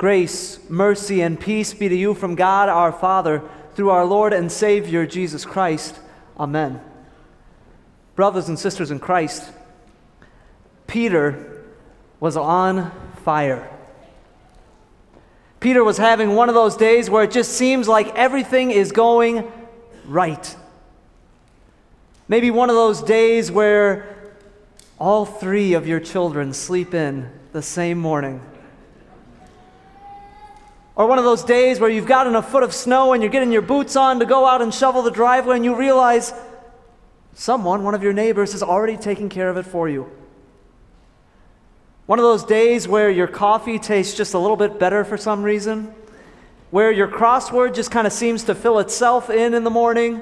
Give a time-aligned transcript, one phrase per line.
[0.00, 3.42] Grace, mercy, and peace be to you from God our Father
[3.74, 6.00] through our Lord and Savior Jesus Christ.
[6.38, 6.80] Amen.
[8.16, 9.52] Brothers and sisters in Christ,
[10.86, 11.66] Peter
[12.18, 12.90] was on
[13.24, 13.68] fire.
[15.60, 19.52] Peter was having one of those days where it just seems like everything is going
[20.06, 20.56] right.
[22.26, 24.32] Maybe one of those days where
[24.98, 28.40] all three of your children sleep in the same morning.
[31.00, 33.50] Or one of those days where you've gotten a foot of snow and you're getting
[33.50, 36.34] your boots on to go out and shovel the driveway and you realize
[37.32, 40.10] someone, one of your neighbors, is already taking care of it for you.
[42.04, 45.42] One of those days where your coffee tastes just a little bit better for some
[45.42, 45.94] reason,
[46.70, 50.20] where your crossword just kind of seems to fill itself in in the morning,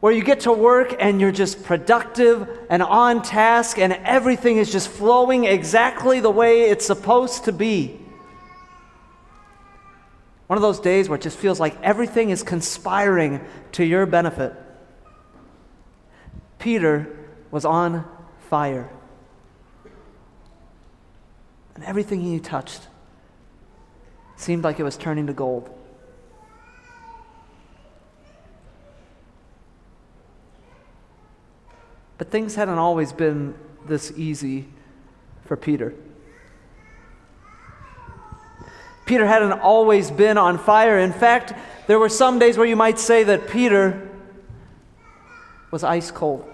[0.00, 4.72] where you get to work and you're just productive and on task and everything is
[4.72, 8.00] just flowing exactly the way it's supposed to be.
[10.46, 14.54] One of those days where it just feels like everything is conspiring to your benefit.
[16.58, 17.16] Peter
[17.50, 18.04] was on
[18.48, 18.90] fire.
[21.74, 22.88] And everything he touched
[24.36, 25.68] seemed like it was turning to gold.
[32.18, 33.54] But things hadn't always been
[33.86, 34.68] this easy
[35.44, 35.94] for Peter.
[39.06, 40.98] Peter hadn't always been on fire.
[40.98, 41.54] In fact,
[41.86, 44.10] there were some days where you might say that Peter
[45.70, 46.44] was ice cold.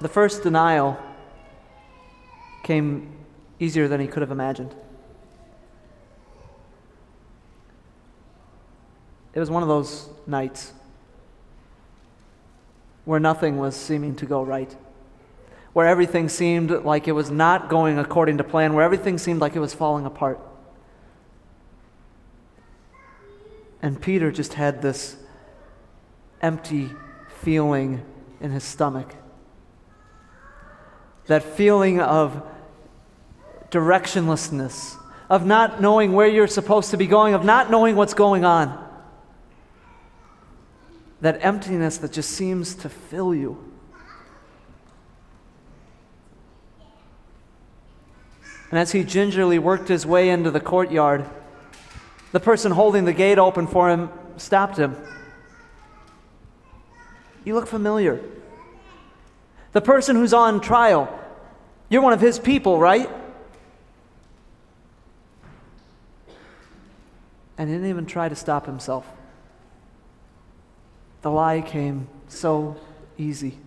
[0.00, 0.98] The first denial
[2.64, 3.12] came
[3.58, 4.74] easier than he could have imagined.
[9.32, 10.72] It was one of those nights
[13.04, 14.74] where nothing was seeming to go right,
[15.72, 19.54] where everything seemed like it was not going according to plan, where everything seemed like
[19.54, 20.40] it was falling apart.
[23.82, 25.16] And Peter just had this
[26.42, 26.90] empty
[27.42, 28.04] feeling
[28.40, 29.14] in his stomach.
[31.26, 32.42] That feeling of
[33.70, 34.96] directionlessness,
[35.28, 38.90] of not knowing where you're supposed to be going, of not knowing what's going on
[41.20, 43.69] that emptiness that just seems to fill you.
[48.70, 51.24] And as he gingerly worked his way into the courtyard,
[52.32, 54.96] the person holding the gate open for him stopped him.
[57.44, 58.20] You look familiar.
[59.72, 61.08] The person who's on trial,
[61.88, 63.10] you're one of his people, right?
[67.58, 69.06] And he didn't even try to stop himself.
[71.22, 72.76] The lie came so
[73.18, 73.58] easy.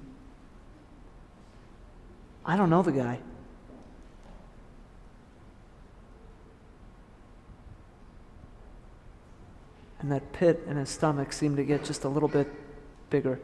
[2.45, 3.19] I don't know the guy.
[10.03, 12.47] And that pit in his stomach seemed to get just a little bit
[13.09, 13.39] bigger,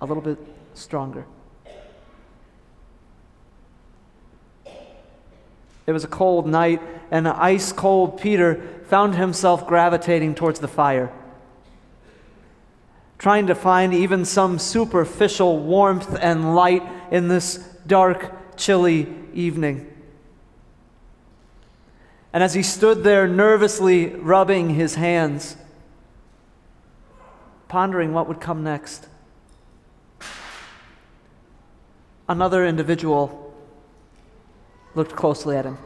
[0.00, 0.38] a little bit
[0.74, 1.24] stronger.
[5.86, 6.82] It was a cold night,
[7.12, 11.12] and ice cold Peter found himself gravitating towards the fire
[13.24, 19.90] trying to find even some superficial warmth and light in this dark, chilly evening.
[22.34, 25.56] And as he stood there nervously rubbing his hands,
[27.68, 29.06] pondering what would come next,
[32.28, 33.54] another individual
[34.96, 35.78] looked closely at him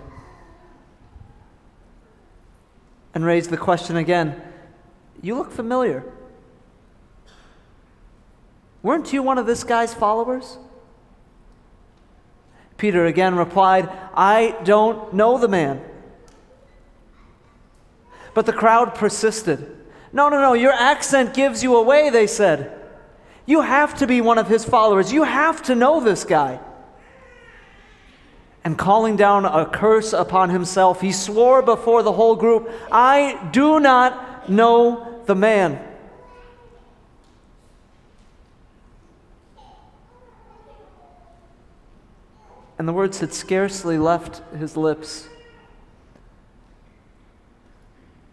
[3.12, 4.40] and raised the question again
[5.20, 6.02] You look familiar.
[8.82, 10.56] Weren't you one of this guy's followers?
[12.78, 15.82] Peter again replied, I don't know the man.
[18.34, 19.76] But the crowd persisted.
[20.12, 22.74] No, no, no, your accent gives you away, they said.
[23.46, 25.12] You have to be one of his followers.
[25.12, 26.60] You have to know this guy.
[28.64, 33.80] And calling down a curse upon himself, he swore before the whole group, I do
[33.80, 35.88] not know the man.
[42.78, 45.28] and the words had scarcely left his lips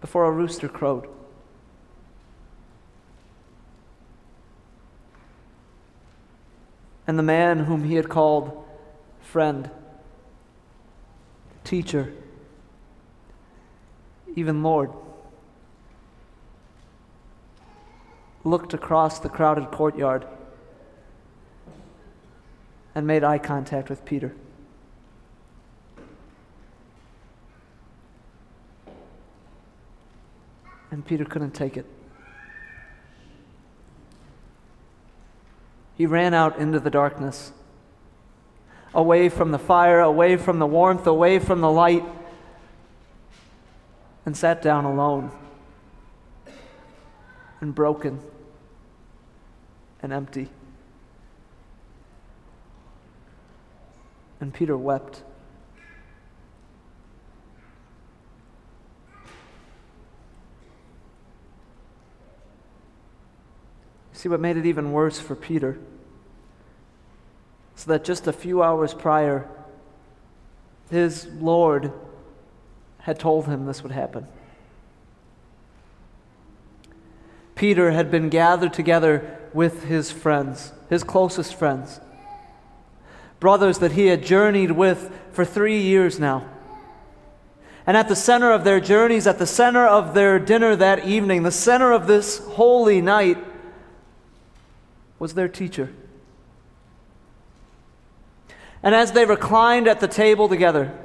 [0.05, 1.07] before a rooster crowed.
[7.07, 8.63] And the man whom he had called
[9.19, 9.67] friend,
[11.63, 12.13] teacher,
[14.35, 14.91] even Lord,
[18.43, 20.27] looked across the crowded courtyard
[22.93, 24.35] and made eye contact with Peter.
[30.91, 31.85] And Peter couldn't take it.
[35.97, 37.53] He ran out into the darkness,
[38.93, 42.03] away from the fire, away from the warmth, away from the light,
[44.25, 45.31] and sat down alone
[47.61, 48.19] and broken
[50.01, 50.49] and empty.
[54.39, 55.23] And Peter wept.
[64.25, 65.77] See what made it even worse for Peter?
[67.75, 69.47] So that just a few hours prior,
[70.89, 71.93] his Lord
[73.01, 74.25] had told him this would happen.
[77.53, 81.99] Peter had been gathered together with his friends, his closest friends,
[83.39, 86.49] brothers that he had journeyed with for three years now.
[87.85, 91.43] And at the center of their journeys, at the center of their dinner that evening,
[91.43, 93.37] the center of this holy night,
[95.19, 95.93] was their teacher.
[98.83, 100.97] And as they reclined at the table together,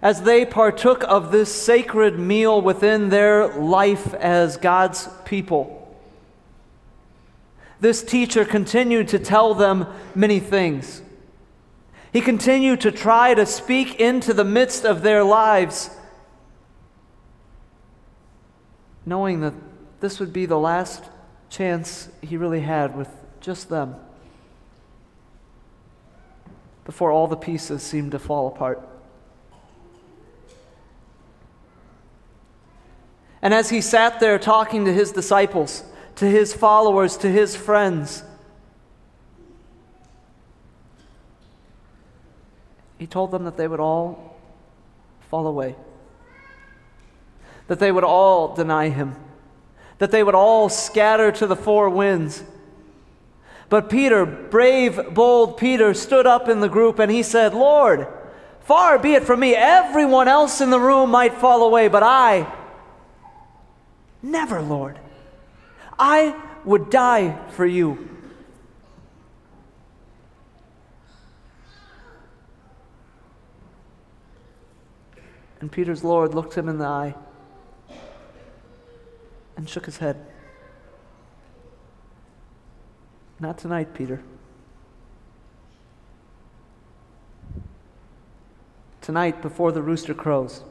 [0.00, 5.74] as they partook of this sacred meal within their life as God's people.
[7.80, 11.02] This teacher continued to tell them many things.
[12.12, 15.90] He continued to try to speak into the midst of their lives,
[19.04, 19.54] knowing that
[20.00, 21.04] this would be the last
[21.50, 23.08] chance he really had with
[23.48, 23.96] just them
[26.84, 28.86] before all the pieces seemed to fall apart.
[33.40, 35.82] And as he sat there talking to his disciples,
[36.16, 38.22] to his followers, to his friends,
[42.98, 44.36] he told them that they would all
[45.30, 45.74] fall away,
[47.68, 49.16] that they would all deny him,
[49.96, 52.44] that they would all scatter to the four winds.
[53.68, 58.06] But Peter, brave, bold Peter, stood up in the group and he said, Lord,
[58.60, 62.50] far be it from me, everyone else in the room might fall away, but I,
[64.22, 64.98] Never, Lord.
[65.98, 66.34] I
[66.64, 68.08] would die for you.
[75.60, 77.14] And Peter's Lord looked him in the eye
[79.56, 80.24] and shook his head.
[83.40, 84.20] Not tonight, Peter.
[89.00, 90.62] Tonight, before the rooster crows,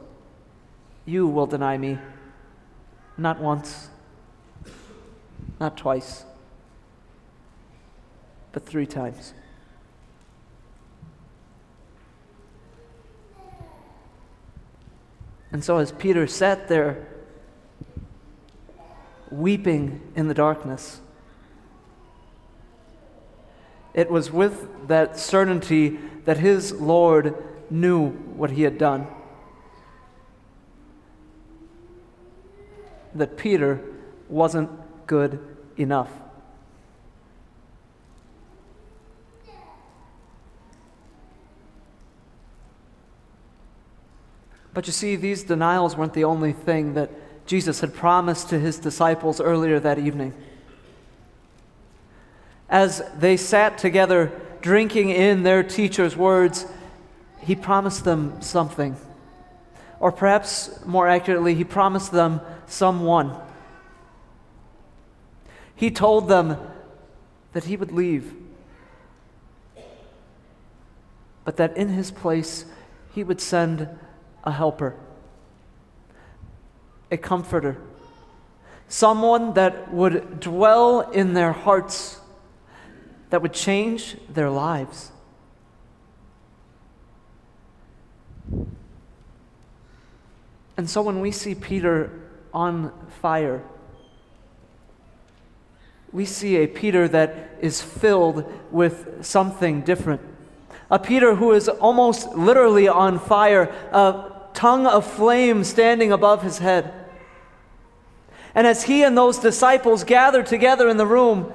[1.06, 1.98] you will deny me.
[3.16, 3.88] Not once,
[5.58, 6.24] not twice,
[8.52, 9.32] but three times.
[15.50, 17.08] And so, as Peter sat there
[19.30, 21.00] weeping in the darkness,
[23.98, 27.34] it was with that certainty that his Lord
[27.70, 29.06] knew what he had done.
[33.14, 33.80] that Peter
[34.28, 34.70] wasn't
[35.06, 35.38] good
[35.76, 36.10] enough.
[44.74, 47.10] But you see, these denials weren't the only thing that
[47.46, 50.34] Jesus had promised to his disciples earlier that evening.
[52.68, 56.66] As they sat together drinking in their teacher's words,
[57.40, 58.96] he promised them something.
[60.00, 63.34] Or perhaps more accurately, he promised them someone.
[65.74, 66.56] He told them
[67.52, 68.34] that he would leave,
[71.44, 72.64] but that in his place
[73.14, 73.88] he would send
[74.44, 74.94] a helper,
[77.10, 77.78] a comforter,
[78.88, 82.20] someone that would dwell in their hearts,
[83.30, 85.12] that would change their lives.
[90.76, 92.10] And so when we see Peter
[92.54, 93.62] on fire,
[96.12, 100.22] we see a Peter that is filled with something different.
[100.90, 106.58] A Peter who is almost literally on fire, a tongue of flame standing above his
[106.58, 106.94] head.
[108.54, 111.52] And as he and those disciples gather together in the room,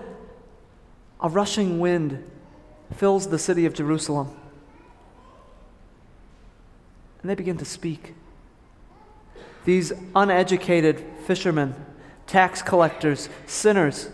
[1.24, 2.30] a rushing wind
[2.96, 4.36] fills the city of Jerusalem.
[7.22, 8.14] And they begin to speak.
[9.64, 11.74] These uneducated fishermen,
[12.28, 14.10] tax collectors, sinners,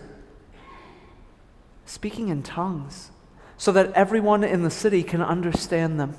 [1.88, 3.10] speaking in tongues,
[3.58, 6.16] so that everyone in the city can understand them.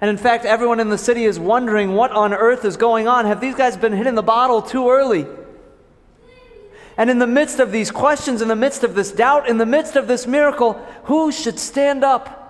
[0.00, 3.26] And in fact, everyone in the city is wondering what on earth is going on.
[3.26, 5.26] Have these guys been hitting the bottle too early?
[6.96, 9.66] And in the midst of these questions, in the midst of this doubt, in the
[9.66, 12.40] midst of this miracle, who should stand up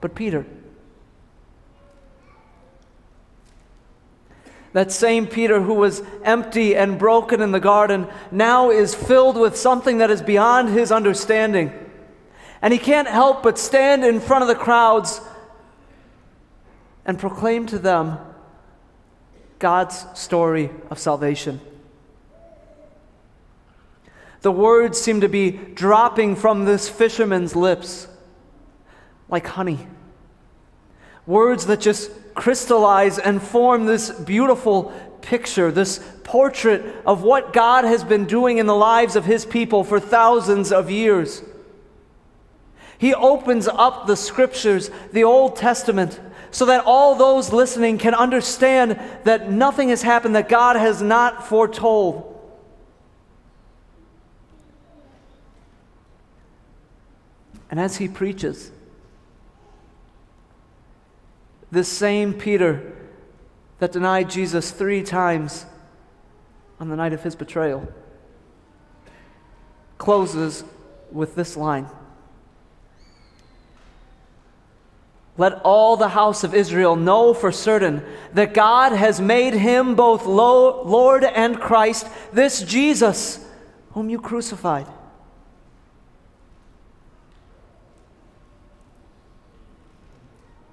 [0.00, 0.46] but Peter?
[4.72, 9.56] That same Peter who was empty and broken in the garden now is filled with
[9.56, 11.72] something that is beyond his understanding.
[12.60, 15.20] And he can't help but stand in front of the crowds
[17.06, 18.18] and proclaim to them
[19.58, 21.60] God's story of salvation.
[24.40, 28.06] The words seem to be dropping from this fisherman's lips
[29.28, 29.86] like honey.
[31.26, 38.04] Words that just crystallize and form this beautiful picture, this portrait of what God has
[38.04, 41.42] been doing in the lives of His people for thousands of years.
[42.96, 49.00] He opens up the scriptures, the Old Testament, so that all those listening can understand
[49.24, 52.27] that nothing has happened that God has not foretold.
[57.70, 58.70] And as he preaches,
[61.70, 62.96] this same Peter
[63.78, 65.66] that denied Jesus three times
[66.80, 67.86] on the night of his betrayal
[69.98, 70.64] closes
[71.10, 71.88] with this line
[75.38, 80.26] Let all the house of Israel know for certain that God has made him both
[80.26, 83.46] Lord and Christ, this Jesus,
[83.92, 84.88] whom you crucified.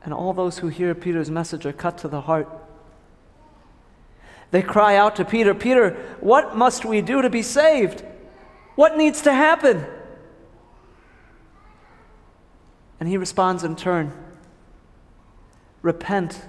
[0.06, 2.48] And all those who hear Peter's message are cut to the heart.
[4.52, 8.06] They cry out to Peter, Peter, what must we do to be saved?
[8.76, 9.84] What needs to happen?
[13.00, 14.14] And he responds in turn
[15.82, 16.40] Repent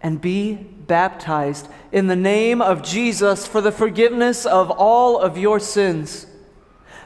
[0.00, 5.58] and be baptized in the name of Jesus for the forgiveness of all of your
[5.58, 6.26] sins.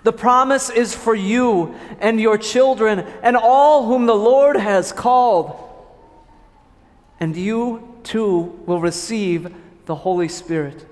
[0.03, 5.70] The promise is for you and your children and all whom the Lord has called
[7.21, 10.87] and you too will receive the Holy Spirit.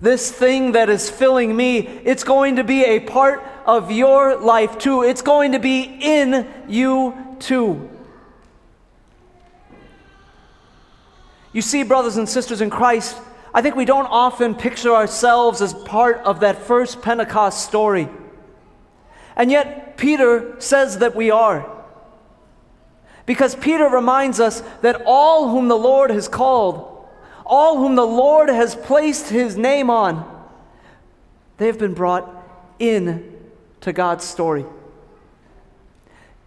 [0.00, 4.76] This thing that is filling me, it's going to be a part of your life
[4.76, 5.02] too.
[5.02, 7.88] It's going to be in you too.
[11.52, 13.16] You see, brothers and sisters in Christ,
[13.54, 18.08] I think we don't often picture ourselves as part of that first Pentecost story.
[19.36, 21.71] And yet, Peter says that we are.
[23.26, 27.06] Because Peter reminds us that all whom the Lord has called,
[27.46, 30.28] all whom the Lord has placed his name on,
[31.58, 32.28] they have been brought
[32.78, 33.32] in
[33.82, 34.64] to God's story.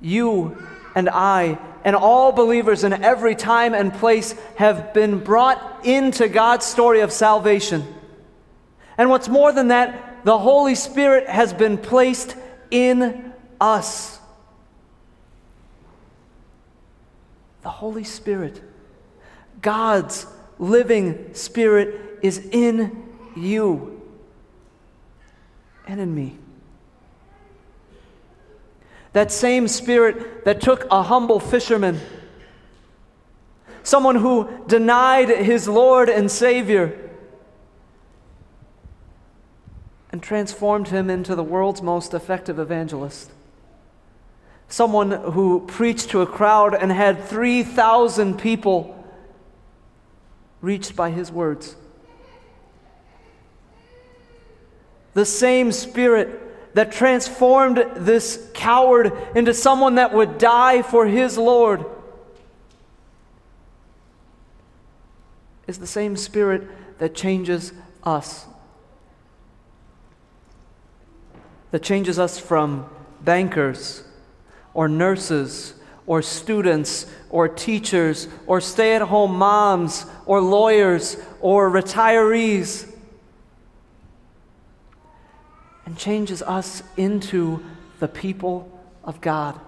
[0.02, 0.58] You
[0.96, 6.66] and I and all believers in every time and place have been brought into God's
[6.66, 7.86] story of salvation.
[8.98, 12.36] And what's more than that, the Holy Spirit has been placed
[12.72, 14.15] in us.
[17.66, 18.62] The Holy Spirit.
[19.60, 20.28] God's
[20.60, 24.00] living Spirit is in you
[25.88, 26.38] and in me.
[29.14, 32.00] That same Spirit that took a humble fisherman,
[33.82, 36.96] someone who denied his Lord and Savior,
[40.12, 43.32] and transformed him into the world's most effective evangelist
[44.68, 48.92] someone who preached to a crowd and had 3,000 people
[50.62, 51.76] reached by his words.
[55.14, 61.86] The same spirit that transformed this coward into someone that would die for his Lord
[65.68, 66.68] is the same spirit
[67.00, 67.72] that changes
[68.04, 68.46] us.
[71.72, 72.90] That changes us from
[73.22, 74.04] bankers
[74.76, 75.74] or nurses
[76.06, 82.92] or students or teachers or stay at home moms or lawyers or retirees
[85.86, 87.64] and changes us into
[88.00, 88.70] the people
[89.04, 89.60] of God.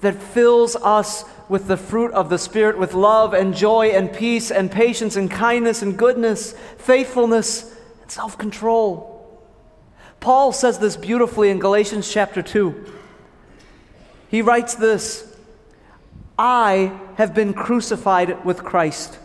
[0.00, 4.50] That fills us with the fruit of the Spirit, with love and joy and peace
[4.50, 9.08] and patience and kindness and goodness, faithfulness and self control.
[10.18, 13.00] Paul says this beautifully in Galatians chapter 2.
[14.32, 15.30] He writes this
[16.38, 19.18] I have been crucified with Christ.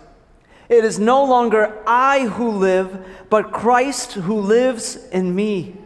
[0.68, 5.78] It is no longer I who live, but Christ who lives in me.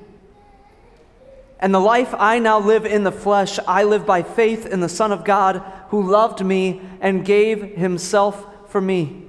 [1.59, 4.89] And the life I now live in the flesh, I live by faith in the
[4.89, 9.25] Son of God who loved me and gave himself for me.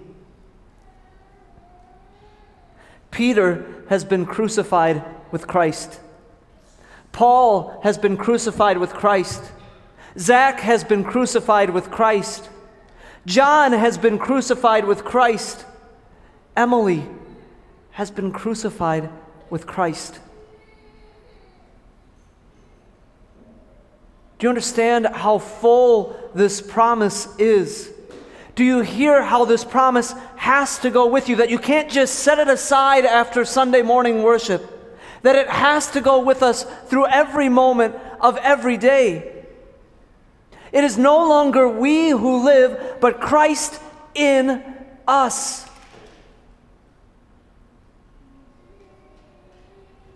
[3.11, 6.01] Peter has been crucified with Christ.
[7.13, 9.53] Paul has been crucified with Christ.
[10.19, 12.49] Zach has been crucified with Christ.
[13.25, 15.65] John has been crucified with Christ.
[16.57, 17.07] Emily
[17.93, 19.09] has been crucified
[19.49, 20.19] with Christ.
[24.39, 27.91] Do you understand how full this promise is?
[28.55, 31.37] Do you hear how this promise has to go with you?
[31.37, 34.63] That you can't just set it aside after Sunday morning worship,
[35.23, 39.32] that it has to go with us through every moment of every day.
[40.73, 43.79] It is no longer we who live, but Christ
[44.15, 44.65] in
[45.07, 45.69] us.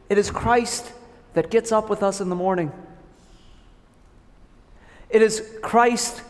[0.08, 0.92] It is Christ
[1.34, 2.72] that gets up with us in the morning.
[5.10, 6.22] It is Christ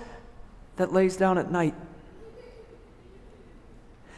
[0.76, 1.74] that lays down at night.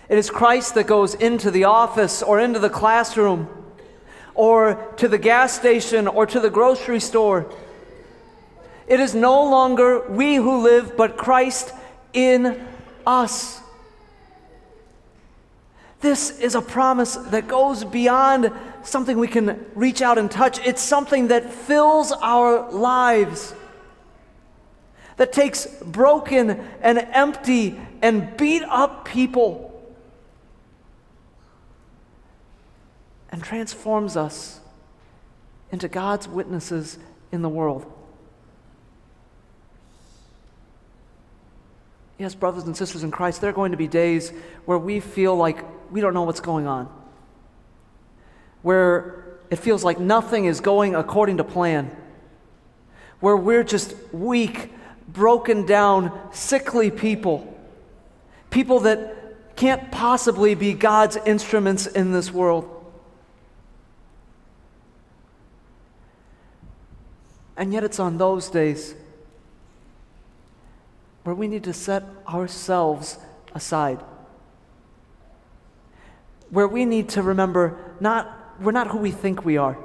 [0.09, 3.49] It is Christ that goes into the office or into the classroom
[4.35, 7.53] or to the gas station or to the grocery store.
[8.89, 11.73] It is no longer we who live, but Christ
[12.15, 12.67] in
[13.07, 13.61] us.
[16.01, 18.51] This is a promise that goes beyond
[18.85, 20.59] something we can reach out and touch.
[20.67, 23.55] It's something that fills our lives
[25.17, 29.69] that takes broken and empty and beat up people
[33.31, 34.61] and transforms us
[35.73, 36.99] into God's witnesses
[37.33, 37.93] in the world.
[42.19, 44.33] Yes, brothers and sisters in Christ, there are going to be days
[44.65, 46.93] where we feel like we don't know what's going on,
[48.63, 51.97] where it feels like nothing is going according to plan,
[53.21, 54.73] where we're just weak
[55.07, 57.57] broken down, sickly people,
[58.51, 62.75] people that can't possibly be God's instruments in this world.
[67.57, 68.95] And yet, it's on those days
[71.29, 73.19] where we need to set ourselves
[73.55, 74.01] aside.
[76.49, 79.77] Where we need to remember not, we're not who we think we are,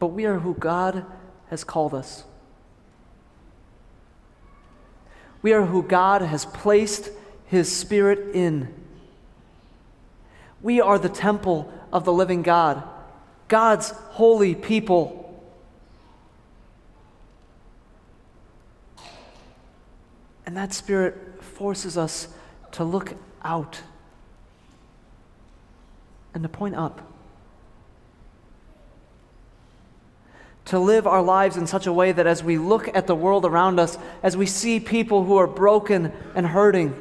[0.00, 1.06] but we are who God
[1.48, 2.24] has called us.
[5.42, 7.10] We are who God has placed
[7.46, 8.74] His Spirit in.
[10.60, 12.82] We are the temple of the living God,
[13.46, 15.25] God's holy people.
[20.46, 22.28] And that Spirit forces us
[22.72, 23.82] to look out
[26.32, 27.12] and to point up.
[30.66, 33.44] to live our lives in such a way that as we look at the world
[33.44, 36.94] around us, as we see people who are broken and hurting,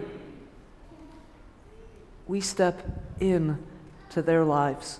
[2.27, 2.81] we step
[3.19, 3.57] in
[4.11, 4.99] to their lives.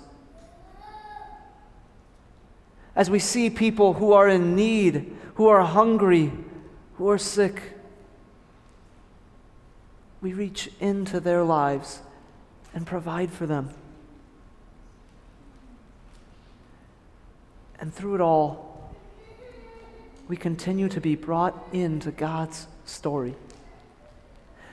[2.95, 6.31] As we see people who are in need, who are hungry,
[6.95, 7.74] who are sick,
[10.25, 11.99] we reach into their lives
[12.73, 13.69] and provide for them.
[17.79, 18.95] And through it all,
[20.27, 23.35] we continue to be brought into God's story.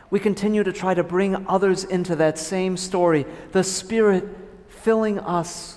[0.08, 4.24] We continue to try to bring others into that same story, the Spirit
[4.70, 5.76] filling us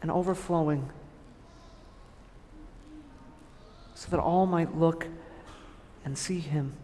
[0.00, 0.90] and overflowing,
[3.96, 5.08] so that all might look
[6.04, 6.74] and see Him,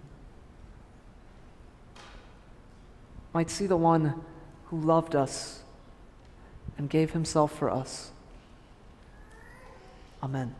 [3.32, 4.24] might see the one
[4.66, 5.62] who loved us
[6.78, 8.12] and gave Himself for us.
[10.22, 10.54] Amen.